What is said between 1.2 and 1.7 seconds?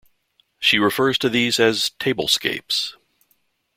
these